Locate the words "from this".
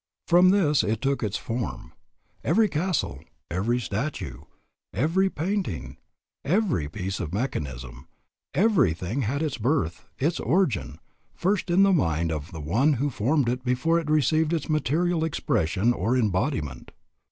0.25-0.83